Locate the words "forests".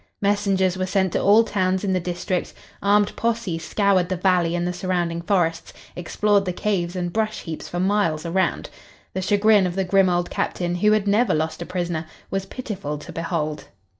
5.21-5.73